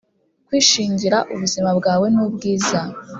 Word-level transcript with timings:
kwishingira 0.47 1.17
ubuzima 1.33 1.69
bwawe 1.79 2.07
nubwiza. 2.15 2.79